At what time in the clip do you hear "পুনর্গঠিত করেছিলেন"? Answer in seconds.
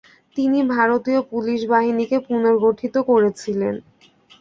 2.27-3.75